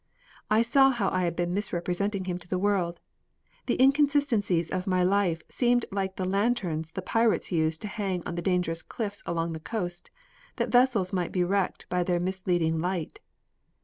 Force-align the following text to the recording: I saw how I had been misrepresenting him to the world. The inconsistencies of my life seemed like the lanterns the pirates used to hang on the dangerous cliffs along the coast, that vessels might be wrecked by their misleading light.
I 0.49 0.63
saw 0.63 0.89
how 0.89 1.11
I 1.11 1.25
had 1.25 1.35
been 1.35 1.53
misrepresenting 1.53 2.25
him 2.25 2.39
to 2.39 2.47
the 2.47 2.57
world. 2.57 2.99
The 3.67 3.75
inconsistencies 3.79 4.71
of 4.71 4.87
my 4.87 5.03
life 5.03 5.43
seemed 5.47 5.85
like 5.91 6.15
the 6.15 6.25
lanterns 6.25 6.89
the 6.89 7.03
pirates 7.03 7.51
used 7.51 7.83
to 7.83 7.87
hang 7.87 8.23
on 8.25 8.33
the 8.33 8.41
dangerous 8.41 8.81
cliffs 8.81 9.21
along 9.27 9.53
the 9.53 9.59
coast, 9.59 10.09
that 10.55 10.69
vessels 10.69 11.13
might 11.13 11.31
be 11.31 11.43
wrecked 11.43 11.87
by 11.87 12.01
their 12.03 12.19
misleading 12.19 12.79
light. 12.81 13.19